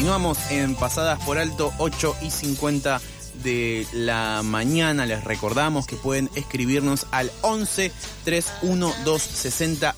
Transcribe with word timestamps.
Continuamos 0.00 0.38
en 0.50 0.76
Pasadas 0.76 1.22
por 1.26 1.36
Alto 1.36 1.74
8 1.76 2.16
y 2.22 2.30
50 2.30 3.02
de 3.44 3.86
la 3.92 4.40
mañana. 4.42 5.04
Les 5.04 5.22
recordamos 5.22 5.86
que 5.86 5.94
pueden 5.94 6.30
escribirnos 6.36 7.06
al 7.10 7.30
11 7.42 7.92
312 8.24 9.30
60 9.30 9.96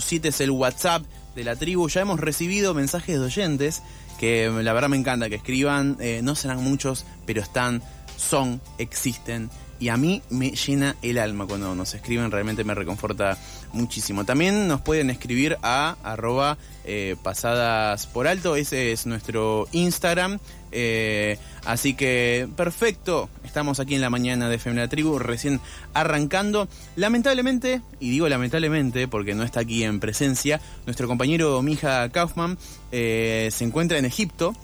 7 0.00 0.28
Es 0.28 0.40
el 0.40 0.50
WhatsApp 0.50 1.02
de 1.36 1.44
la 1.44 1.56
tribu. 1.56 1.90
Ya 1.90 2.00
hemos 2.00 2.20
recibido 2.20 2.72
mensajes 2.72 3.20
de 3.20 3.26
oyentes 3.26 3.82
que 4.18 4.48
la 4.62 4.72
verdad 4.72 4.88
me 4.88 4.96
encanta 4.96 5.28
que 5.28 5.34
escriban. 5.34 5.98
Eh, 6.00 6.20
no 6.22 6.34
serán 6.34 6.64
muchos, 6.64 7.04
pero 7.26 7.42
están, 7.42 7.82
son, 8.16 8.62
existen 8.78 9.50
y 9.78 9.88
a 9.88 9.96
mí 9.96 10.22
me 10.30 10.50
llena 10.50 10.96
el 11.02 11.18
alma 11.18 11.46
cuando 11.46 11.74
nos 11.74 11.94
escriben, 11.94 12.30
realmente 12.30 12.64
me 12.64 12.74
reconforta 12.74 13.38
muchísimo. 13.72 14.24
También 14.24 14.68
nos 14.68 14.80
pueden 14.80 15.10
escribir 15.10 15.56
a 15.62 15.96
arroba 16.02 16.58
eh, 16.84 17.16
pasadas 17.22 18.06
por 18.06 18.26
alto, 18.26 18.56
ese 18.56 18.92
es 18.92 19.06
nuestro 19.06 19.68
Instagram. 19.72 20.38
Eh, 20.72 21.38
así 21.64 21.94
que 21.94 22.48
perfecto, 22.56 23.28
estamos 23.44 23.80
aquí 23.80 23.94
en 23.94 24.00
la 24.00 24.10
mañana 24.10 24.48
de 24.48 24.58
Femina 24.58 24.88
Tribu, 24.88 25.18
recién 25.18 25.60
arrancando. 25.94 26.68
Lamentablemente, 26.96 27.82
y 28.00 28.10
digo 28.10 28.28
lamentablemente 28.28 29.08
porque 29.08 29.34
no 29.34 29.42
está 29.42 29.60
aquí 29.60 29.84
en 29.84 30.00
presencia, 30.00 30.60
nuestro 30.86 31.08
compañero 31.08 31.60
Mija 31.62 32.08
Kaufman 32.10 32.58
eh, 32.92 33.48
se 33.52 33.64
encuentra 33.64 33.98
en 33.98 34.04
Egipto, 34.04 34.54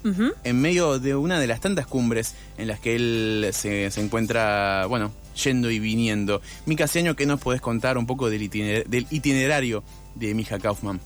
en 0.44 0.60
medio 0.60 0.98
de 0.98 1.14
una 1.14 1.38
de 1.38 1.46
las 1.46 1.60
tantas 1.60 1.86
cumbres 1.86 2.34
en 2.58 2.68
las 2.68 2.80
que 2.80 2.96
él 2.96 3.50
se, 3.52 3.86
encuentra, 4.00 4.86
bueno, 4.86 5.12
yendo 5.42 5.70
y 5.70 5.78
viniendo. 5.78 6.40
Mika 6.66 6.86
Seño, 6.86 7.16
¿qué 7.16 7.26
nos 7.26 7.40
puedes 7.40 7.60
contar 7.60 7.98
un 7.98 8.06
poco 8.06 8.30
del, 8.30 8.42
itinerario 8.42 9.82
de 10.14 10.34
Mija 10.34 10.58
Kaufman? 10.58 11.00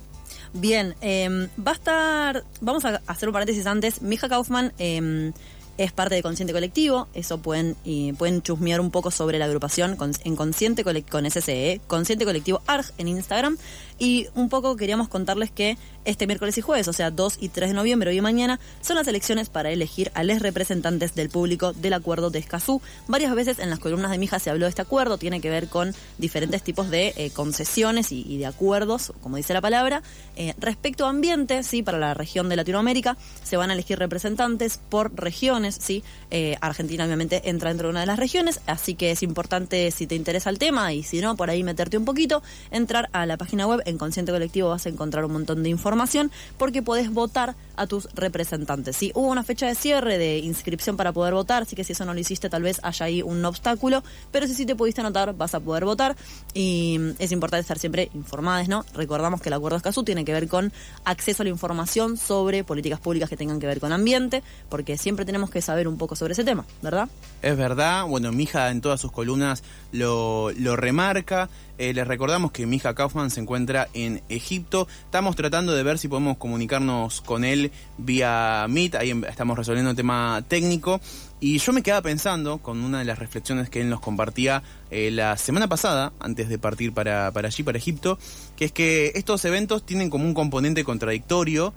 Bien, 0.52 0.94
em, 1.00 1.48
va 1.58 1.72
a 1.72 1.74
estar, 1.74 2.44
vamos 2.60 2.84
a 2.84 3.02
hacer 3.06 3.28
un 3.28 3.32
paréntesis 3.32 3.66
antes, 3.66 4.02
Mija 4.02 4.28
Kaufman 4.28 4.72
em, 4.78 5.32
es 5.76 5.92
parte 5.92 6.16
de 6.16 6.22
Consciente 6.22 6.52
Colectivo, 6.52 7.06
eso 7.14 7.38
pueden, 7.38 7.76
y 7.84 8.12
pueden 8.14 8.42
chusmear 8.42 8.80
un 8.80 8.90
poco 8.90 9.10
sobre 9.10 9.38
la 9.38 9.44
agrupación 9.44 9.96
en 10.24 10.36
Consciente 10.36 10.84
con 10.84 11.26
SCE, 11.30 11.80
Consciente 11.86 12.24
Colectivo 12.24 12.62
ARG 12.66 12.86
en 12.98 13.08
Instagram, 13.08 13.58
y 13.98 14.28
un 14.34 14.48
poco 14.48 14.76
queríamos 14.76 15.08
contarles 15.08 15.50
que 15.50 15.76
este 16.04 16.26
miércoles 16.26 16.56
y 16.56 16.62
jueves, 16.62 16.88
o 16.88 16.92
sea, 16.92 17.10
2 17.10 17.38
y 17.40 17.50
3 17.50 17.70
de 17.70 17.74
noviembre, 17.74 18.10
hoy 18.10 18.18
y 18.18 18.20
mañana, 18.20 18.58
son 18.80 18.96
las 18.96 19.06
elecciones 19.08 19.50
para 19.50 19.70
elegir 19.70 20.10
a 20.14 20.24
los 20.24 20.40
representantes 20.40 21.14
del 21.14 21.28
público 21.28 21.72
del 21.74 21.92
acuerdo 21.92 22.30
de 22.30 22.38
Escazú. 22.38 22.80
Varias 23.08 23.34
veces 23.34 23.58
en 23.58 23.68
las 23.68 23.78
columnas 23.78 24.10
de 24.10 24.18
Mija 24.18 24.38
se 24.38 24.50
habló 24.50 24.64
de 24.64 24.70
este 24.70 24.82
acuerdo, 24.82 25.18
tiene 25.18 25.40
que 25.40 25.50
ver 25.50 25.68
con 25.68 25.94
diferentes 26.16 26.62
tipos 26.62 26.88
de 26.88 27.12
eh, 27.16 27.30
concesiones 27.30 28.12
y, 28.12 28.38
de 28.38 28.46
acuerdos, 28.46 29.12
como 29.22 29.36
dice 29.36 29.52
la 29.52 29.60
palabra. 29.60 30.02
Eh, 30.36 30.54
respecto 30.58 31.04
a 31.04 31.10
ambiente, 31.10 31.62
sí, 31.62 31.82
para 31.82 31.98
la 31.98 32.14
región 32.14 32.48
de 32.48 32.56
Latinoamérica, 32.56 33.16
se 33.42 33.56
van 33.56 33.70
a 33.70 33.74
elegir 33.74 33.98
representantes 33.98 34.80
por 34.88 35.14
regiones, 35.14 35.76
sí. 35.80 36.04
Eh, 36.30 36.56
Argentina 36.60 37.04
obviamente 37.04 37.50
entra 37.50 37.68
dentro 37.68 37.88
de 37.88 37.90
una 37.90 38.00
de 38.00 38.06
las 38.06 38.18
regiones, 38.18 38.60
así 38.66 38.94
que 38.94 39.10
es 39.10 39.22
importante 39.22 39.90
si 39.90 40.06
te 40.06 40.14
interesa 40.14 40.48
el 40.48 40.58
tema 40.58 40.92
y 40.92 41.02
si 41.02 41.20
no, 41.20 41.36
por 41.36 41.50
ahí 41.50 41.62
meterte 41.62 41.98
un 41.98 42.04
poquito, 42.04 42.42
entrar 42.70 43.10
a 43.12 43.26
la 43.26 43.36
página 43.36 43.66
web 43.66 43.82
en 43.88 43.98
Consciente 43.98 44.32
Colectivo 44.32 44.68
vas 44.68 44.86
a 44.86 44.88
encontrar 44.88 45.24
un 45.24 45.32
montón 45.32 45.62
de 45.62 45.68
información 45.68 46.30
porque 46.56 46.82
podés 46.82 47.12
votar 47.12 47.54
a 47.76 47.86
tus 47.86 48.08
representantes. 48.14 48.96
¿sí? 48.96 49.12
Hubo 49.14 49.28
una 49.28 49.42
fecha 49.42 49.66
de 49.66 49.74
cierre 49.74 50.18
de 50.18 50.38
inscripción 50.38 50.96
para 50.96 51.12
poder 51.12 51.34
votar, 51.34 51.62
así 51.62 51.76
que 51.76 51.84
si 51.84 51.92
eso 51.92 52.04
no 52.04 52.14
lo 52.14 52.20
hiciste 52.20 52.48
tal 52.48 52.62
vez 52.62 52.80
haya 52.82 53.06
ahí 53.06 53.22
un 53.22 53.44
obstáculo, 53.44 54.02
pero 54.30 54.46
si 54.46 54.54
sí 54.54 54.66
te 54.66 54.74
pudiste 54.74 55.00
anotar 55.00 55.34
vas 55.34 55.54
a 55.54 55.60
poder 55.60 55.84
votar 55.84 56.16
y 56.54 56.98
es 57.18 57.32
importante 57.32 57.62
estar 57.62 57.78
siempre 57.78 58.10
informados, 58.14 58.68
¿no? 58.68 58.84
Recordamos 58.94 59.40
que 59.40 59.48
el 59.48 59.54
acuerdo 59.54 59.76
de 59.76 59.78
Escazú 59.78 60.02
tiene 60.02 60.24
que 60.24 60.32
ver 60.32 60.48
con 60.48 60.72
acceso 61.04 61.42
a 61.42 61.44
la 61.44 61.50
información 61.50 62.16
sobre 62.16 62.64
políticas 62.64 63.00
públicas 63.00 63.28
que 63.28 63.36
tengan 63.36 63.60
que 63.60 63.66
ver 63.66 63.80
con 63.80 63.92
ambiente, 63.92 64.42
porque 64.68 64.98
siempre 64.98 65.24
tenemos 65.24 65.50
que 65.50 65.62
saber 65.62 65.88
un 65.88 65.98
poco 65.98 66.16
sobre 66.16 66.32
ese 66.32 66.44
tema, 66.44 66.64
¿verdad? 66.82 67.08
Es 67.42 67.56
verdad, 67.56 68.06
bueno, 68.06 68.32
Mija 68.32 68.70
en 68.70 68.80
todas 68.80 69.00
sus 69.00 69.12
columnas 69.12 69.62
lo, 69.92 70.50
lo 70.52 70.76
remarca. 70.76 71.48
Eh, 71.78 71.94
les 71.94 72.06
recordamos 72.06 72.50
que 72.50 72.66
Mija 72.66 72.94
Kaufman 72.94 73.30
se 73.30 73.40
encuentra 73.40 73.88
en 73.94 74.20
Egipto. 74.28 74.88
Estamos 75.04 75.36
tratando 75.36 75.72
de 75.74 75.84
ver 75.84 75.98
si 75.98 76.08
podemos 76.08 76.36
comunicarnos 76.36 77.20
con 77.20 77.44
él 77.44 77.70
vía 77.96 78.66
Meet. 78.68 78.96
Ahí 78.96 79.10
em, 79.10 79.24
estamos 79.24 79.56
resolviendo 79.56 79.90
un 79.90 79.96
tema 79.96 80.42
técnico. 80.48 81.00
Y 81.40 81.58
yo 81.58 81.72
me 81.72 81.84
quedaba 81.84 82.02
pensando 82.02 82.58
con 82.58 82.82
una 82.82 82.98
de 82.98 83.04
las 83.04 83.20
reflexiones 83.20 83.70
que 83.70 83.80
él 83.80 83.88
nos 83.88 84.00
compartía 84.00 84.64
eh, 84.90 85.12
la 85.12 85.36
semana 85.36 85.68
pasada, 85.68 86.12
antes 86.18 86.48
de 86.48 86.58
partir 86.58 86.92
para, 86.92 87.28
allí, 87.28 87.62
para 87.62 87.78
Egipto, 87.78 88.18
que 88.56 88.64
es 88.64 88.72
que 88.72 89.12
estos 89.14 89.44
eventos 89.44 89.86
tienen 89.86 90.10
como 90.10 90.24
un 90.24 90.34
componente 90.34 90.82
contradictorio 90.82 91.72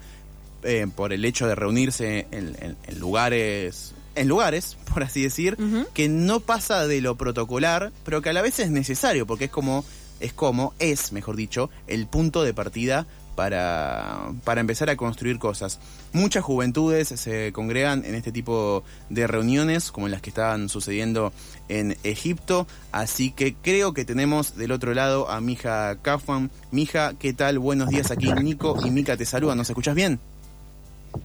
eh, 0.64 0.88
por 0.96 1.14
el 1.14 1.24
hecho 1.26 1.46
de 1.48 1.54
reunirse 1.54 2.26
en 2.32 2.76
lugares 3.00 3.94
en 4.16 4.28
lugares, 4.28 4.78
por 4.94 5.04
así 5.04 5.22
decir, 5.22 5.58
que 5.94 6.10
no 6.10 6.40
pasa 6.40 6.88
de 6.88 7.02
lo 7.02 7.16
protocolar, 7.16 7.92
pero 8.04 8.22
que 8.22 8.30
a 8.30 8.34
la 8.34 8.42
vez 8.42 8.60
es 8.60 8.72
necesario, 8.72 9.26
porque 9.26 9.46
es 9.46 9.52
como, 9.52 9.86
es 10.20 10.34
como, 10.34 10.74
es, 10.80 11.12
mejor 11.12 11.36
dicho, 11.36 11.70
el 11.88 12.08
punto 12.08 12.44
de 12.44 12.54
partida 12.54 13.08
para, 13.36 14.34
para 14.44 14.62
empezar 14.62 14.90
a 14.90 14.98
construir 14.98 15.40
cosas. 15.40 15.80
Muchas 16.14 16.44
juventudes 16.44 17.08
se 17.08 17.52
congregan 17.54 18.04
en 18.06 18.16
este 18.16 18.32
tipo 18.32 18.84
de 19.10 19.26
reuniones, 19.28 19.92
como 19.92 20.08
las 20.08 20.22
que 20.22 20.30
estaban 20.30 20.70
sucediendo 20.70 21.32
en 21.70 21.98
Egipto, 22.04 22.68
así 22.92 23.32
que 23.32 23.56
creo 23.56 23.94
que 23.94 24.06
tenemos 24.06 24.58
del 24.58 24.72
otro 24.72 24.94
lado 24.94 25.30
a 25.30 25.40
Mija 25.42 25.98
Kaufman. 26.02 26.52
Mija, 26.72 27.14
¿qué 27.18 27.34
tal? 27.34 27.60
Buenos 27.60 27.90
días 27.90 28.12
aquí, 28.12 28.32
Nico 28.34 28.78
y 28.86 28.92
Mika 28.92 29.16
te 29.18 29.26
saludan, 29.26 29.58
¿nos 29.58 29.70
escuchas 29.70 29.96
bien? 29.96 30.20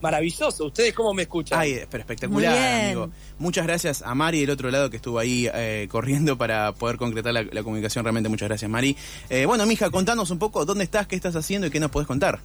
Maravilloso. 0.00 0.66
¿Ustedes 0.66 0.94
cómo 0.94 1.14
me 1.14 1.22
escuchan? 1.22 1.58
Ay, 1.58 1.80
pero 1.91 2.02
espectacular, 2.02 2.84
amigo. 2.84 3.10
Muchas 3.38 3.66
gracias 3.66 4.02
a 4.02 4.14
Mari 4.14 4.41
del 4.41 4.50
otro 4.50 4.70
lado 4.70 4.91
que 4.91 4.97
estuvo 4.97 5.19
ahí 5.19 5.48
eh, 5.52 5.88
corriendo 5.91 6.36
para 6.36 6.72
poder 6.72 6.97
concretar 6.97 7.32
la, 7.32 7.62
comunicación. 7.62 8.04
Realmente 8.04 8.28
muchas 8.28 8.48
gracias, 8.48 8.70
Mari. 8.70 8.97
Eh, 9.28 9.47
bueno, 9.47 9.66
mija, 9.66 9.91
contanos 9.91 10.30
un 10.30 10.38
poco 10.38 10.64
dónde 10.64 10.84
estás, 10.84 11.06
qué 11.06 11.16
estás 11.16 11.36
haciendo 11.36 11.66
y 11.66 11.70
qué 11.70 11.80
nos 11.80 11.91
puedes 11.91 12.06
contar. 12.06 12.41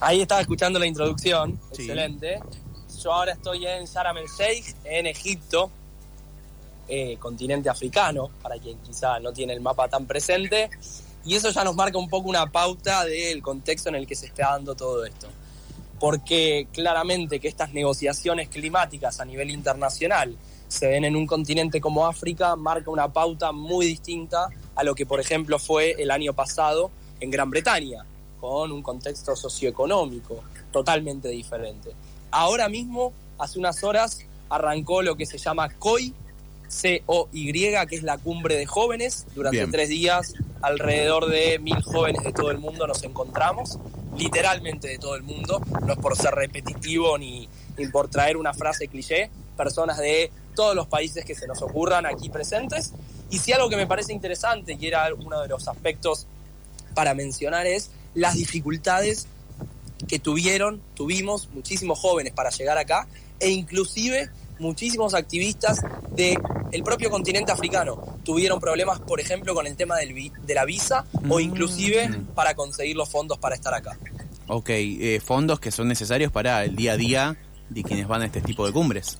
Ahí 0.00 0.20
estaba 0.20 0.40
escuchando 0.40 0.78
la 0.78 0.86
introducción, 0.86 1.58
excelente. 1.70 2.40
Yo 3.02 3.12
ahora 3.12 3.32
estoy 3.32 3.66
en 3.66 3.84
Sharm 3.84 4.16
el 4.18 4.26
Sheikh, 4.26 4.74
en 4.84 5.06
Egipto, 5.06 5.70
eh, 6.88 7.16
continente 7.18 7.68
africano, 7.68 8.30
para 8.42 8.58
quien 8.58 8.78
quizá 8.78 9.18
no 9.20 9.32
tiene 9.32 9.52
el 9.52 9.60
mapa 9.60 9.88
tan 9.88 10.06
presente. 10.06 10.70
Y 11.24 11.34
eso 11.34 11.50
ya 11.50 11.64
nos 11.64 11.74
marca 11.74 11.98
un 11.98 12.08
poco 12.08 12.28
una 12.28 12.46
pauta 12.46 13.04
del 13.04 13.42
contexto 13.42 13.88
en 13.88 13.96
el 13.96 14.06
que 14.06 14.14
se 14.14 14.26
está 14.26 14.50
dando 14.50 14.74
todo 14.74 15.04
esto 15.04 15.28
porque 15.98 16.68
claramente 16.72 17.40
que 17.40 17.48
estas 17.48 17.72
negociaciones 17.72 18.48
climáticas 18.48 19.20
a 19.20 19.24
nivel 19.24 19.50
internacional 19.50 20.36
se 20.68 20.88
ven 20.88 21.04
en 21.04 21.16
un 21.16 21.26
continente 21.26 21.80
como 21.80 22.06
África 22.06 22.56
marca 22.56 22.90
una 22.90 23.12
pauta 23.12 23.52
muy 23.52 23.86
distinta 23.86 24.48
a 24.74 24.84
lo 24.84 24.94
que, 24.94 25.06
por 25.06 25.20
ejemplo, 25.20 25.58
fue 25.58 25.92
el 25.98 26.10
año 26.10 26.34
pasado 26.34 26.90
en 27.20 27.30
Gran 27.30 27.50
Bretaña, 27.50 28.04
con 28.40 28.72
un 28.72 28.82
contexto 28.82 29.36
socioeconómico 29.36 30.42
totalmente 30.72 31.28
diferente. 31.28 31.92
Ahora 32.30 32.68
mismo, 32.68 33.12
hace 33.38 33.58
unas 33.58 33.82
horas, 33.84 34.18
arrancó 34.50 35.02
lo 35.02 35.16
que 35.16 35.24
se 35.24 35.38
llama 35.38 35.70
COI, 35.70 36.12
C-O-Y, 36.68 37.52
que 37.88 37.96
es 37.96 38.02
la 38.02 38.18
cumbre 38.18 38.56
de 38.56 38.66
jóvenes. 38.66 39.26
Durante 39.34 39.66
tres 39.68 39.88
días, 39.88 40.34
alrededor 40.60 41.26
de 41.26 41.58
mil 41.60 41.80
jóvenes 41.82 42.24
de 42.24 42.32
todo 42.32 42.50
el 42.50 42.58
mundo 42.58 42.86
nos 42.86 43.02
encontramos 43.04 43.78
literalmente 44.16 44.88
de 44.88 44.98
todo 44.98 45.14
el 45.16 45.22
mundo, 45.22 45.60
no 45.84 45.92
es 45.92 45.98
por 45.98 46.16
ser 46.16 46.34
repetitivo 46.34 47.18
ni, 47.18 47.48
por 47.92 48.08
traer 48.08 48.36
una 48.36 48.54
frase 48.54 48.88
cliché, 48.88 49.30
personas 49.56 49.98
de 49.98 50.30
todos 50.54 50.74
los 50.74 50.86
países 50.86 51.24
que 51.24 51.34
se 51.34 51.46
nos 51.46 51.62
ocurran 51.62 52.06
aquí 52.06 52.28
presentes. 52.28 52.92
Y 53.30 53.38
si 53.38 53.52
algo 53.52 53.68
que 53.68 53.76
me 53.76 53.86
parece 53.86 54.12
interesante, 54.12 54.76
y 54.78 54.86
era 54.86 55.12
uno 55.14 55.40
de 55.40 55.48
los 55.48 55.68
aspectos 55.68 56.26
para 56.94 57.14
mencionar, 57.14 57.66
es 57.66 57.90
las 58.14 58.34
dificultades 58.34 59.26
que 60.08 60.18
tuvieron, 60.18 60.80
tuvimos 60.94 61.48
muchísimos 61.52 61.98
jóvenes 61.98 62.32
para 62.32 62.50
llegar 62.50 62.78
acá, 62.78 63.06
e 63.40 63.50
inclusive 63.50 64.30
muchísimos 64.58 65.14
activistas 65.14 65.80
de 66.14 66.38
el 66.72 66.82
propio 66.82 67.10
continente 67.10 67.52
africano 67.52 68.18
tuvieron 68.24 68.58
problemas, 68.60 69.00
por 69.00 69.20
ejemplo, 69.20 69.54
con 69.54 69.66
el 69.66 69.76
tema 69.76 69.96
del 69.96 70.32
de 70.44 70.54
la 70.54 70.64
visa 70.64 71.04
o 71.28 71.38
Mm. 71.38 71.40
inclusive 71.40 72.10
para 72.34 72.54
conseguir 72.54 72.96
los 72.96 73.08
fondos 73.08 73.38
para 73.38 73.54
estar 73.54 73.72
acá. 73.74 73.96
Ok, 74.48 74.70
eh, 74.70 75.20
fondos 75.24 75.58
que 75.60 75.70
son 75.70 75.88
necesarios 75.88 76.30
para 76.32 76.64
el 76.64 76.76
día 76.76 76.92
a 76.92 76.96
día 76.96 77.36
de 77.68 77.82
quienes 77.82 78.06
van 78.06 78.22
a 78.22 78.26
este 78.26 78.40
tipo 78.40 78.66
de 78.66 78.72
cumbres. 78.72 79.18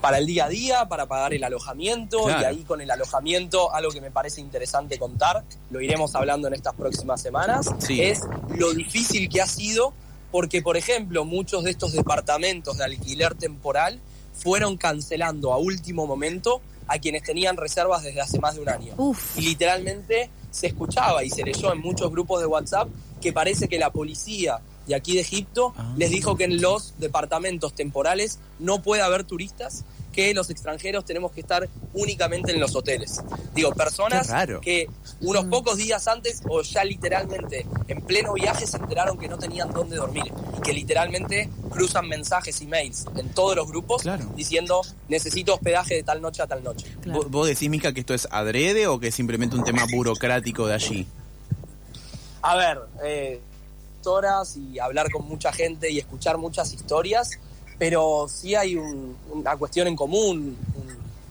Para 0.00 0.18
el 0.18 0.26
día 0.26 0.46
a 0.46 0.48
día, 0.48 0.88
para 0.88 1.06
pagar 1.06 1.32
el 1.34 1.44
alojamiento 1.44 2.24
Claro. 2.24 2.40
y 2.40 2.44
ahí 2.44 2.64
con 2.64 2.80
el 2.80 2.90
alojamiento, 2.90 3.72
algo 3.72 3.90
que 3.92 4.00
me 4.00 4.10
parece 4.10 4.40
interesante 4.40 4.98
contar, 4.98 5.44
lo 5.70 5.80
iremos 5.80 6.14
hablando 6.14 6.48
en 6.48 6.54
estas 6.54 6.74
próximas 6.74 7.20
semanas, 7.22 7.70
Sí. 7.78 8.00
es 8.02 8.20
lo 8.56 8.72
difícil 8.72 9.28
que 9.28 9.40
ha 9.40 9.46
sido 9.46 9.92
porque, 10.32 10.62
por 10.62 10.76
ejemplo, 10.76 11.24
muchos 11.24 11.64
de 11.64 11.70
estos 11.72 11.92
departamentos 11.92 12.78
de 12.78 12.84
alquiler 12.84 13.34
temporal 13.34 14.00
fueron 14.32 14.76
cancelando 14.76 15.52
a 15.52 15.58
último 15.58 16.06
momento 16.06 16.60
a 16.86 16.98
quienes 16.98 17.22
tenían 17.22 17.56
reservas 17.56 18.02
desde 18.02 18.20
hace 18.20 18.38
más 18.40 18.56
de 18.56 18.62
un 18.62 18.68
año. 18.68 18.94
Uf. 18.96 19.38
Y 19.38 19.42
literalmente 19.42 20.30
se 20.50 20.68
escuchaba 20.68 21.22
y 21.22 21.30
se 21.30 21.44
leyó 21.44 21.72
en 21.72 21.80
muchos 21.80 22.10
grupos 22.10 22.40
de 22.40 22.46
WhatsApp 22.46 22.88
que 23.20 23.32
parece 23.32 23.68
que 23.68 23.78
la 23.78 23.90
policía 23.90 24.60
de 24.90 24.96
aquí 24.96 25.14
de 25.14 25.20
Egipto 25.20 25.72
Ah. 25.76 25.94
les 25.96 26.10
dijo 26.10 26.36
que 26.36 26.44
en 26.44 26.60
los 26.60 26.94
departamentos 26.98 27.74
temporales 27.74 28.38
no 28.58 28.82
puede 28.82 29.02
haber 29.02 29.24
turistas, 29.24 29.84
que 30.12 30.34
los 30.34 30.50
extranjeros 30.50 31.04
tenemos 31.04 31.30
que 31.30 31.40
estar 31.40 31.68
únicamente 31.94 32.50
en 32.52 32.58
los 32.58 32.74
hoteles. 32.74 33.20
Digo, 33.54 33.70
personas 33.72 34.28
que 34.60 34.88
unos 35.20 35.44
pocos 35.44 35.76
días 35.76 36.08
antes 36.08 36.42
o 36.48 36.62
ya 36.62 36.82
literalmente 36.82 37.64
en 37.86 38.00
pleno 38.02 38.32
viaje 38.34 38.66
se 38.66 38.76
enteraron 38.76 39.16
que 39.16 39.28
no 39.28 39.38
tenían 39.38 39.70
dónde 39.72 39.94
dormir 39.96 40.32
y 40.58 40.60
que 40.62 40.72
literalmente 40.72 41.48
cruzan 41.70 42.08
mensajes 42.08 42.60
y 42.60 42.66
mails 42.66 43.06
en 43.16 43.28
todos 43.32 43.54
los 43.54 43.68
grupos 43.68 44.02
Claro. 44.02 44.24
diciendo 44.34 44.80
necesito 45.08 45.54
hospedaje 45.54 45.94
de 45.94 46.02
tal 46.02 46.20
noche 46.20 46.42
a 46.42 46.48
tal 46.48 46.64
noche. 46.64 46.86
Claro. 47.02 47.20
¿Vos, 47.22 47.30
vos 47.30 47.46
decís, 47.46 47.70
Mica, 47.70 47.92
que 47.94 48.00
esto 48.00 48.12
es 48.12 48.26
adrede 48.32 48.88
o 48.88 48.98
que 48.98 49.08
es 49.08 49.14
simplemente 49.14 49.54
un 49.54 49.62
tema 49.62 49.86
burocrático 49.92 50.66
de 50.66 50.74
allí? 50.74 51.06
A 52.42 52.56
ver, 52.56 52.80
eh, 53.04 53.40
horas 54.06 54.56
y 54.56 54.78
hablar 54.78 55.10
con 55.10 55.26
mucha 55.26 55.52
gente 55.52 55.90
y 55.90 55.98
escuchar 55.98 56.38
muchas 56.38 56.72
historias, 56.72 57.38
pero 57.78 58.26
sí 58.28 58.54
hay 58.54 58.76
un- 58.76 59.16
una 59.32 59.56
cuestión 59.56 59.88
en 59.88 59.96
común, 59.96 60.56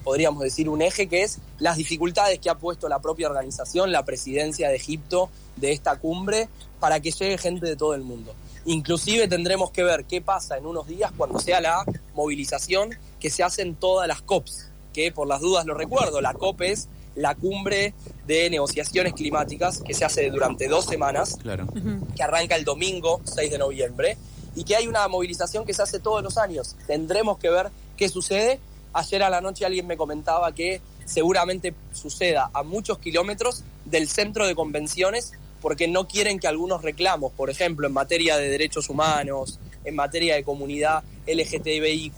podríamos 0.04 0.42
decir 0.44 0.70
un 0.70 0.82
eje, 0.82 1.08
que 1.08 1.24
es 1.24 1.40
las 1.60 1.78
dificultades 1.78 2.40
que 2.40 2.50
ha 2.50 2.56
puesto 2.56 2.88
la 2.90 3.00
propia 3.00 3.28
organización, 3.28 3.92
la 3.92 4.06
presidencia 4.06 4.70
de 4.70 4.76
Egipto 4.76 5.30
de 5.58 5.72
esta 5.72 5.98
cumbre, 5.98 6.50
para 6.80 7.00
que 7.00 7.12
llegue 7.12 7.38
gente 7.38 7.66
de 7.66 7.76
todo 7.76 7.94
el 7.94 8.02
mundo. 8.02 8.34
Inclusive 8.66 9.28
tendremos 9.28 9.72
que 9.72 9.84
ver 9.84 10.06
qué 10.06 10.22
pasa 10.22 10.58
en 10.58 10.66
unos 10.66 10.88
días 10.88 11.12
cuando 11.16 11.40
sea 11.40 11.60
la 11.62 11.84
movilización 12.16 12.92
que 13.20 13.30
se 13.30 13.44
hace 13.44 13.62
en 13.62 13.76
todas 13.76 14.08
las 14.08 14.22
COPs, 14.22 14.70
que 14.94 15.12
por 15.12 15.28
las 15.28 15.42
dudas 15.42 15.66
lo 15.66 15.74
recuerdo, 15.74 16.22
la 16.22 16.34
COP 16.34 16.62
es 16.62 16.88
la 17.20 17.36
cumbre 17.36 17.94
de 18.26 18.50
negociaciones 18.50 19.14
climáticas 19.14 19.82
que 19.86 19.94
se 19.94 20.06
hace 20.06 20.30
durante 20.30 20.68
dos 20.68 20.86
semanas 20.86 21.38
Claro. 21.42 21.68
que 22.16 22.24
arranca 22.24 22.56
el 22.56 22.64
domingo 22.64 23.22
6 23.26 23.52
de 23.52 23.58
noviembre 23.58 24.18
y 24.56 24.64
que 24.64 24.76
hay 24.76 24.88
una 24.88 25.08
movilización 25.08 25.66
que 25.66 25.74
se 25.74 25.82
hace 25.82 26.00
todos 26.00 26.24
los 26.24 26.38
años. 26.38 26.76
Tendremos 26.88 27.38
que 27.38 27.50
ver 27.50 27.70
qué 27.98 28.08
sucede. 28.08 28.60
Ayer 28.94 29.22
a 29.24 29.30
la 29.30 29.42
noche 29.42 29.66
alguien 29.66 29.86
me 29.86 29.98
comentaba 29.98 30.54
que 30.54 30.82
seguramente 31.06 31.74
suceda 31.92 32.50
a 32.54 32.64
muchos 32.64 33.00
kilómetros 33.00 33.64
del 33.86 34.08
centro 34.08 34.48
de 34.48 34.56
convenciones 34.56 35.34
porque 35.62 35.90
no 35.90 36.08
quieren 36.08 36.40
que 36.40 36.48
algunos 36.48 36.82
reclamos, 36.84 37.34
por 37.34 37.50
ejemplo, 37.50 37.86
en 37.86 37.92
materia 37.94 38.38
de 38.38 38.48
derechos 38.48 38.90
humanos, 38.90 39.60
en 39.84 39.94
materia 39.96 40.36
de 40.36 40.44
comunidad 40.46 41.04
LGTBIQ, 41.28 42.14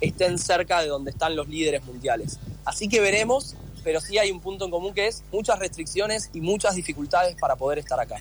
estén 0.00 0.38
cerca 0.38 0.80
de 0.80 0.88
donde 0.88 1.10
están 1.10 1.34
los 1.34 1.48
líderes 1.48 1.84
mundiales. 1.84 2.38
Así 2.64 2.88
que 2.88 3.00
veremos, 3.00 3.56
pero 3.88 4.02
sí 4.02 4.18
hay 4.18 4.30
un 4.30 4.40
punto 4.40 4.66
en 4.66 4.70
común 4.70 4.92
que 4.92 5.06
es 5.06 5.24
muchas 5.32 5.58
restricciones 5.58 6.28
y 6.34 6.42
muchas 6.42 6.74
dificultades 6.74 7.36
para 7.40 7.56
poder 7.56 7.78
estar 7.78 7.98
acá. 7.98 8.16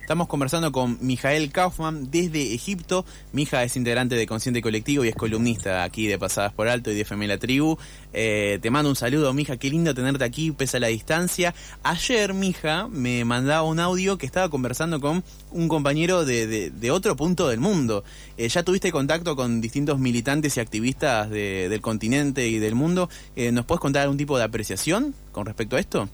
Estamos 0.00 0.28
conversando 0.28 0.72
con 0.72 0.96
Mijael 1.02 1.52
Kaufman 1.52 2.10
desde 2.10 2.54
Egipto. 2.54 3.04
Mija 3.32 3.62
es 3.62 3.76
integrante 3.76 4.14
de 4.14 4.26
Consciente 4.26 4.62
Colectivo 4.62 5.04
y 5.04 5.08
es 5.08 5.14
columnista 5.14 5.84
aquí 5.84 6.06
de 6.06 6.18
Pasadas 6.18 6.54
por 6.54 6.68
Alto 6.68 6.90
y 6.90 6.94
de 6.94 7.02
FM 7.02 7.28
La 7.28 7.36
Tribu. 7.36 7.76
Eh, 8.12 8.58
te 8.60 8.70
mando 8.70 8.90
un 8.90 8.96
saludo, 8.96 9.32
Mija. 9.32 9.56
Qué 9.56 9.70
lindo 9.70 9.94
tenerte 9.94 10.24
aquí, 10.24 10.50
pese 10.50 10.78
a 10.78 10.80
la 10.80 10.88
distancia. 10.88 11.54
Ayer, 11.84 12.34
Mija, 12.34 12.88
me 12.88 13.24
mandaba 13.24 13.62
un 13.62 13.78
audio 13.78 14.18
que 14.18 14.26
estaba 14.26 14.48
conversando 14.48 15.00
con 15.00 15.22
un 15.52 15.68
compañero 15.68 16.24
de, 16.24 16.46
de- 16.46 16.70
de 16.70 16.90
otro 16.90 17.14
punto 17.16 17.48
del 17.48 17.60
mundo. 17.60 18.02
Eh, 18.36 18.48
¿Ya 18.48 18.62
tuviste 18.64 18.90
contacto 18.90 19.36
con 19.36 19.60
distintos 19.60 19.98
militantes 19.98 20.56
y 20.56 20.60
activistas 20.60 21.30
de- 21.30 21.68
del 21.68 21.80
continente 21.80 22.48
y 22.48 22.58
del 22.58 22.74
mundo? 22.74 23.08
Eh, 23.36 23.52
¿Nos 23.52 23.64
puedes 23.64 23.80
contar 23.80 24.02
algún 24.02 24.16
tipo 24.18 24.36
de 24.36 24.44
apreciación 24.44 25.14
con 25.32 25.46
respecto 25.46 25.76
a 25.76 25.80
esto? 25.80 26.08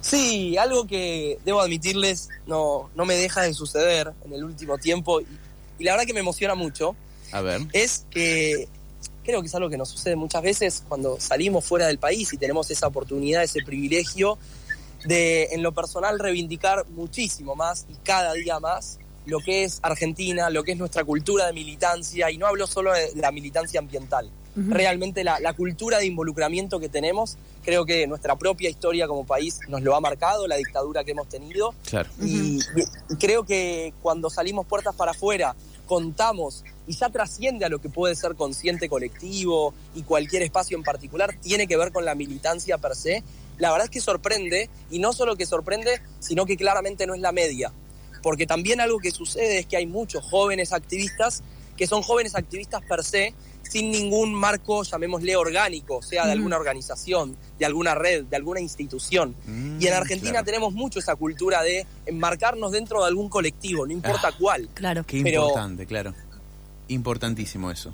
Sí, 0.00 0.56
algo 0.56 0.86
que 0.86 1.38
debo 1.44 1.60
admitirles 1.60 2.28
no, 2.46 2.90
no 2.94 3.04
me 3.04 3.14
deja 3.14 3.42
de 3.42 3.52
suceder 3.54 4.12
en 4.24 4.32
el 4.32 4.44
último 4.44 4.78
tiempo 4.78 5.20
y, 5.20 5.26
y 5.78 5.84
la 5.84 5.92
verdad 5.92 6.06
que 6.06 6.14
me 6.14 6.20
emociona 6.20 6.54
mucho 6.54 6.94
A 7.32 7.40
ver. 7.40 7.62
es 7.72 8.06
que 8.10 8.68
creo 9.26 9.40
que 9.40 9.48
es 9.48 9.54
algo 9.54 9.68
que 9.68 9.76
nos 9.76 9.88
sucede 9.88 10.16
muchas 10.16 10.42
veces 10.42 10.84
cuando 10.88 11.18
salimos 11.20 11.64
fuera 11.64 11.88
del 11.88 11.98
país 11.98 12.32
y 12.32 12.38
tenemos 12.38 12.70
esa 12.70 12.86
oportunidad, 12.86 13.42
ese 13.42 13.62
privilegio 13.62 14.38
de 15.04 15.48
en 15.50 15.62
lo 15.62 15.72
personal 15.72 16.18
reivindicar 16.18 16.86
muchísimo 16.90 17.54
más 17.54 17.86
y 17.88 17.94
cada 18.04 18.32
día 18.34 18.60
más 18.60 18.98
lo 19.26 19.40
que 19.40 19.64
es 19.64 19.80
Argentina, 19.82 20.48
lo 20.50 20.62
que 20.62 20.72
es 20.72 20.78
nuestra 20.78 21.04
cultura 21.04 21.46
de 21.46 21.52
militancia 21.52 22.30
y 22.30 22.38
no 22.38 22.46
hablo 22.46 22.68
solo 22.68 22.92
de 22.92 23.10
la 23.16 23.32
militancia 23.32 23.80
ambiental, 23.80 24.30
realmente 24.54 25.24
la, 25.24 25.40
la 25.40 25.52
cultura 25.52 25.98
de 25.98 26.06
involucramiento 26.06 26.78
que 26.78 26.88
tenemos, 26.88 27.36
creo 27.64 27.84
que 27.84 28.06
nuestra 28.06 28.36
propia 28.36 28.70
historia 28.70 29.08
como 29.08 29.26
país 29.26 29.58
nos 29.66 29.82
lo 29.82 29.96
ha 29.96 30.00
marcado, 30.00 30.46
la 30.46 30.54
dictadura 30.56 31.02
que 31.02 31.10
hemos 31.10 31.28
tenido. 31.28 31.74
Claro. 31.90 32.08
y, 32.22 32.60
y 33.10 33.16
creo 33.18 33.44
que 33.44 33.92
cuando 34.00 34.30
salimos 34.30 34.64
puertas 34.64 34.94
para 34.94 35.10
afuera, 35.10 35.56
contamos 35.86 36.64
y 36.86 36.94
ya 36.94 37.08
trasciende 37.08 37.64
a 37.64 37.68
lo 37.68 37.80
que 37.80 37.88
puede 37.88 38.14
ser 38.14 38.34
consciente 38.34 38.88
colectivo 38.88 39.74
y 39.94 40.02
cualquier 40.02 40.42
espacio 40.42 40.76
en 40.76 40.84
particular, 40.84 41.34
tiene 41.40 41.66
que 41.66 41.76
ver 41.76 41.92
con 41.92 42.04
la 42.04 42.14
militancia 42.14 42.78
per 42.78 42.94
se. 42.94 43.22
La 43.58 43.70
verdad 43.70 43.86
es 43.86 43.90
que 43.90 44.00
sorprende, 44.00 44.68
y 44.90 44.98
no 44.98 45.12
solo 45.12 45.36
que 45.36 45.46
sorprende, 45.46 46.00
sino 46.20 46.44
que 46.44 46.56
claramente 46.56 47.06
no 47.06 47.14
es 47.14 47.20
la 47.20 47.32
media. 47.32 47.72
Porque 48.22 48.46
también 48.46 48.80
algo 48.80 48.98
que 48.98 49.10
sucede 49.10 49.60
es 49.60 49.66
que 49.66 49.76
hay 49.76 49.86
muchos 49.86 50.24
jóvenes 50.24 50.72
activistas 50.72 51.42
que 51.76 51.86
son 51.86 52.02
jóvenes 52.02 52.34
activistas 52.34 52.82
per 52.88 53.04
se, 53.04 53.34
sin 53.70 53.90
ningún 53.90 54.32
marco, 54.34 54.82
llamémosle 54.82 55.36
orgánico, 55.36 56.02
sea 56.02 56.26
de 56.26 56.32
alguna 56.32 56.56
organización, 56.56 57.36
de 57.58 57.64
alguna 57.66 57.94
red, 57.94 58.24
de 58.24 58.36
alguna 58.36 58.60
institución. 58.60 59.34
Mm, 59.46 59.80
Y 59.82 59.86
en 59.86 59.94
Argentina 59.94 60.30
claro. 60.32 60.44
tenemos 60.46 60.72
mucho 60.72 60.98
esa 60.98 61.16
cultura 61.16 61.62
de 61.62 61.86
enmarcarnos 62.06 62.72
dentro 62.72 63.00
de 63.02 63.08
algún 63.08 63.28
colectivo, 63.28 63.86
no 63.86 63.92
importa 63.92 64.28
Ah. 64.28 64.34
cuál. 64.38 64.68
Claro. 64.74 65.04
Qué 65.06 65.22
Pero- 65.22 65.42
importante, 65.42 65.86
claro. 65.86 66.14
Importantísimo 66.88 67.70
eso. 67.70 67.92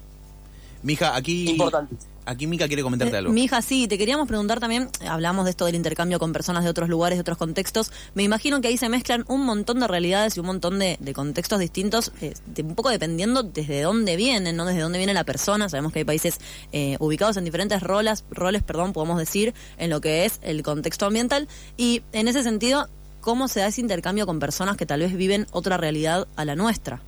Mija, 0.82 1.14
aquí. 1.16 1.50
Importante. 1.50 1.96
Aquí 2.24 2.46
Mica 2.46 2.68
quiere 2.68 2.84
comentarte 2.84 3.16
Eh, 3.16 3.18
algo. 3.18 3.32
Mi 3.32 3.42
hija, 3.44 3.60
sí, 3.62 3.88
te 3.88 3.98
queríamos 3.98 4.28
preguntar 4.28 4.60
también, 4.60 4.88
eh, 5.00 5.08
hablamos 5.08 5.44
de 5.44 5.50
esto 5.50 5.64
del 5.66 5.74
intercambio 5.74 6.20
con 6.20 6.32
personas 6.32 6.62
de 6.62 6.70
otros 6.70 6.88
lugares, 6.88 7.16
de 7.16 7.20
otros 7.22 7.36
contextos. 7.36 7.90
Me 8.14 8.22
imagino 8.22 8.60
que 8.60 8.68
ahí 8.68 8.76
se 8.76 8.88
mezclan 8.88 9.24
un 9.26 9.44
montón 9.44 9.80
de 9.80 9.88
realidades 9.88 10.36
y 10.36 10.40
un 10.40 10.46
montón 10.46 10.78
de, 10.78 10.98
de 11.00 11.12
contextos 11.14 11.58
distintos, 11.58 12.12
eh, 12.20 12.32
de- 12.46 12.62
un 12.62 12.76
poco 12.76 12.90
dependiendo 12.90 13.42
desde 13.42 13.82
dónde 13.82 14.14
vienen, 14.14 14.54
¿no? 14.56 14.64
Desde 14.64 14.82
dónde 14.82 14.98
viene 14.98 15.14
la 15.14 15.24
persona. 15.24 15.68
Sabemos 15.68 15.92
que 15.92 15.98
hay 16.00 16.04
países 16.04 16.38
eh, 16.70 16.96
ubicados 17.00 17.36
en 17.38 17.44
diferentes 17.44 17.82
roles, 17.82 18.22
roles, 18.30 18.62
perdón, 18.62 18.92
podemos 18.92 19.18
decir, 19.18 19.52
en 19.76 19.90
lo 19.90 20.00
que 20.00 20.24
es 20.24 20.38
el 20.42 20.62
contexto 20.62 21.06
ambiental. 21.06 21.48
Y 21.76 22.02
en 22.12 22.28
ese 22.28 22.44
sentido, 22.44 22.88
¿cómo 23.20 23.48
se 23.48 23.58
da 23.60 23.66
ese 23.66 23.80
intercambio 23.80 24.26
con 24.26 24.38
personas 24.38 24.76
que 24.76 24.86
tal 24.86 25.00
vez 25.00 25.12
viven 25.16 25.48
otra 25.50 25.76
realidad 25.76 26.28
a 26.36 26.44
la 26.44 26.54
nuestra? 26.54 27.00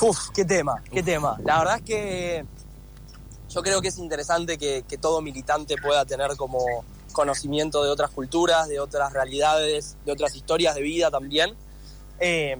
Uf, 0.00 0.30
qué 0.34 0.44
tema, 0.44 0.82
qué 0.92 1.02
tema. 1.02 1.36
La 1.44 1.58
verdad 1.58 1.76
es 1.76 1.82
que 1.82 2.44
yo 3.48 3.62
creo 3.62 3.80
que 3.80 3.88
es 3.88 3.98
interesante 3.98 4.58
que, 4.58 4.84
que 4.88 4.98
todo 4.98 5.22
militante 5.22 5.76
pueda 5.76 6.04
tener 6.04 6.36
como 6.36 6.84
conocimiento 7.12 7.82
de 7.82 7.90
otras 7.90 8.10
culturas, 8.10 8.68
de 8.68 8.78
otras 8.78 9.12
realidades, 9.12 9.96
de 10.04 10.12
otras 10.12 10.34
historias 10.34 10.74
de 10.74 10.82
vida 10.82 11.10
también. 11.10 11.54
Eh, 12.20 12.56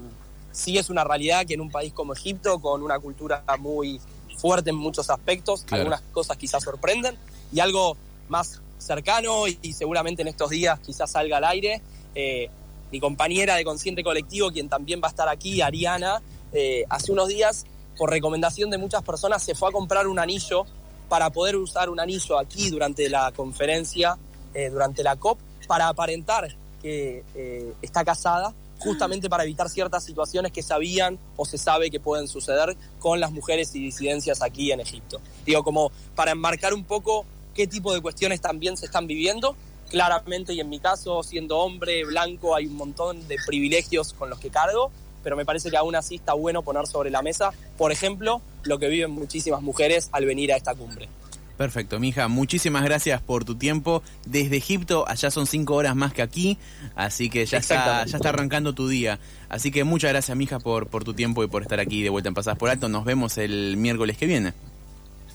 sí 0.52 0.78
es 0.78 0.88
una 0.88 1.04
realidad 1.04 1.44
que 1.46 1.54
en 1.54 1.60
un 1.60 1.70
país 1.70 1.92
como 1.92 2.14
Egipto, 2.14 2.58
con 2.58 2.82
una 2.82 2.98
cultura 2.98 3.44
muy 3.58 4.00
fuerte 4.38 4.70
en 4.70 4.76
muchos 4.76 5.10
aspectos, 5.10 5.62
Claro. 5.62 5.82
algunas 5.82 6.00
cosas 6.12 6.36
quizás 6.36 6.62
sorprenden, 6.62 7.16
y 7.52 7.60
algo 7.60 7.96
más 8.28 8.60
cercano 8.78 9.46
y, 9.48 9.58
y 9.62 9.72
seguramente 9.72 10.22
en 10.22 10.28
estos 10.28 10.50
días 10.50 10.78
quizás 10.80 11.10
salga 11.10 11.38
al 11.38 11.44
aire, 11.44 11.82
eh, 12.14 12.48
mi 12.90 13.00
compañera 13.00 13.56
de 13.56 13.64
Consciente 13.64 14.02
Colectivo, 14.02 14.50
quien 14.50 14.68
también 14.68 15.00
va 15.02 15.08
a 15.08 15.10
estar 15.10 15.28
aquí, 15.28 15.60
Ariana, 15.60 16.22
eh, 16.58 16.86
hace 16.88 17.12
unos 17.12 17.28
días, 17.28 17.66
por 17.98 18.08
recomendación 18.08 18.70
de 18.70 18.78
muchas 18.78 19.02
personas, 19.02 19.42
se 19.42 19.54
fue 19.54 19.68
a 19.68 19.72
comprar 19.72 20.06
un 20.06 20.18
anillo 20.18 20.64
para 21.06 21.28
poder 21.28 21.56
usar 21.56 21.90
un 21.90 22.00
anillo 22.00 22.38
aquí 22.38 22.70
durante 22.70 23.10
la 23.10 23.30
conferencia, 23.32 24.16
eh, 24.54 24.70
durante 24.70 25.02
la 25.02 25.16
COP, 25.16 25.38
para 25.68 25.88
aparentar 25.88 26.56
que 26.80 27.24
eh, 27.34 27.74
está 27.82 28.06
casada, 28.06 28.54
justamente 28.78 29.28
para 29.28 29.44
evitar 29.44 29.68
ciertas 29.68 30.02
situaciones 30.02 30.50
que 30.50 30.62
sabían 30.62 31.18
o 31.36 31.44
se 31.44 31.58
sabe 31.58 31.90
que 31.90 32.00
pueden 32.00 32.26
suceder 32.26 32.74
con 33.00 33.20
las 33.20 33.32
mujeres 33.32 33.74
y 33.74 33.80
disidencias 33.80 34.40
aquí 34.40 34.72
en 34.72 34.80
Egipto. 34.80 35.20
Digo, 35.44 35.62
como 35.62 35.92
para 36.14 36.30
enmarcar 36.30 36.72
un 36.72 36.84
poco 36.84 37.26
qué 37.54 37.66
tipo 37.66 37.92
de 37.92 38.00
cuestiones 38.00 38.40
también 38.40 38.78
se 38.78 38.86
están 38.86 39.06
viviendo. 39.06 39.56
Claramente, 39.90 40.54
y 40.54 40.60
en 40.60 40.70
mi 40.70 40.80
caso, 40.80 41.22
siendo 41.22 41.58
hombre 41.58 42.04
blanco, 42.04 42.56
hay 42.56 42.66
un 42.66 42.76
montón 42.76 43.28
de 43.28 43.36
privilegios 43.46 44.14
con 44.14 44.30
los 44.30 44.40
que 44.40 44.50
cargo, 44.50 44.90
pero 45.26 45.34
me 45.34 45.44
parece 45.44 45.72
que 45.72 45.76
aún 45.76 45.96
así 45.96 46.14
está 46.14 46.34
bueno 46.34 46.62
poner 46.62 46.86
sobre 46.86 47.10
la 47.10 47.20
mesa, 47.20 47.50
por 47.76 47.90
ejemplo, 47.90 48.40
lo 48.62 48.78
que 48.78 48.86
viven 48.86 49.10
muchísimas 49.10 49.60
mujeres 49.60 50.08
al 50.12 50.24
venir 50.24 50.52
a 50.52 50.56
esta 50.56 50.72
cumbre. 50.72 51.08
Perfecto, 51.56 51.98
mija. 51.98 52.28
Muchísimas 52.28 52.84
gracias 52.84 53.20
por 53.22 53.44
tu 53.44 53.56
tiempo. 53.56 54.04
Desde 54.24 54.56
Egipto, 54.56 55.04
allá 55.08 55.32
son 55.32 55.48
cinco 55.48 55.74
horas 55.74 55.96
más 55.96 56.12
que 56.12 56.22
aquí, 56.22 56.58
así 56.94 57.28
que 57.28 57.44
ya 57.44 57.58
está, 57.58 58.06
ya 58.06 58.18
está 58.18 58.28
arrancando 58.28 58.72
tu 58.72 58.86
día. 58.86 59.18
Así 59.48 59.72
que 59.72 59.82
muchas 59.82 60.12
gracias, 60.12 60.36
mija, 60.36 60.60
por, 60.60 60.86
por 60.86 61.02
tu 61.02 61.12
tiempo 61.12 61.42
y 61.42 61.48
por 61.48 61.62
estar 61.62 61.80
aquí 61.80 62.04
de 62.04 62.08
vuelta 62.08 62.28
en 62.28 62.34
Pasadas 62.34 62.56
por 62.56 62.70
Alto. 62.70 62.88
Nos 62.88 63.04
vemos 63.04 63.36
el 63.36 63.76
miércoles 63.76 64.16
que 64.16 64.26
viene. 64.26 64.52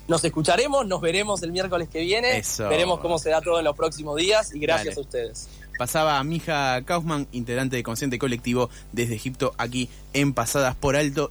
Nos 0.08 0.24
escucharemos, 0.24 0.88
nos 0.88 1.02
veremos 1.02 1.44
el 1.44 1.52
miércoles 1.52 1.90
que 1.90 2.00
viene. 2.00 2.38
Eso. 2.38 2.70
Veremos 2.70 3.02
cómo 3.02 3.20
se 3.20 3.30
da 3.30 3.42
todo 3.42 3.60
en 3.60 3.66
los 3.66 3.76
próximos 3.76 4.16
días 4.16 4.56
y 4.56 4.60
gracias 4.60 4.96
Dale. 4.96 5.02
a 5.02 5.02
ustedes. 5.02 5.50
Pasaba 5.82 6.20
a 6.20 6.24
Mija 6.24 6.80
Kaufman, 6.84 7.28
integrante 7.32 7.76
de 7.76 7.82
Consciente 7.82 8.20
Colectivo 8.20 8.70
desde 8.92 9.16
Egipto, 9.16 9.56
aquí 9.58 9.90
en 10.14 10.32
Pasadas 10.32 10.76
por 10.76 10.96
Alto. 10.96 11.28